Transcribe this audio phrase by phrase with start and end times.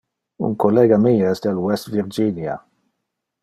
[0.47, 2.57] Un collega mie es del West Virginia.